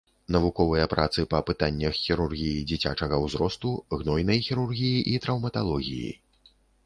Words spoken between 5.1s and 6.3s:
і траўматалогіі.